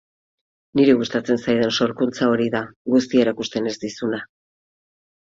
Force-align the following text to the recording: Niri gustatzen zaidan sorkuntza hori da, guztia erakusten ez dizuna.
Niri 0.77 0.93
gustatzen 0.99 1.41
zaidan 1.41 1.73
sorkuntza 1.83 2.29
hori 2.31 2.47
da, 2.55 2.61
guztia 2.93 3.21
erakusten 3.25 3.69
ez 3.73 3.75
dizuna. 3.83 4.23